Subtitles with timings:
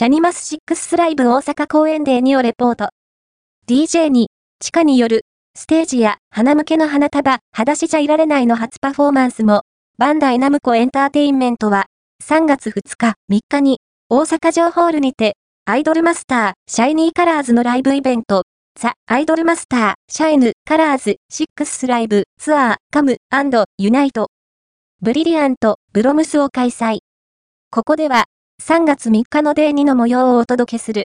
[0.00, 2.88] シャニマス6スライブ大阪公演デーにをレポート。
[3.68, 9.64] DJ にちかによる、ステージやハナムケのハナタバ、裸足じゃイラレナイの初パフォーマンスも、
[9.98, 11.84] バンダイナムコエンターテインメントは、
[12.24, 15.36] 3月2日、3日に、大阪城ホールにて、
[15.66, 18.44] アイドルマスター、シャイニーカラーズのライブイベント、
[18.80, 24.28] The Idolmaster、Shiny、Colors、6th Live、Tour、Come、and、Unite、
[25.02, 27.00] ブリリアント、ブロムスを開催。
[27.70, 28.24] ここでは、
[28.60, 30.98] 3月3日のデー2の模様をお届けする。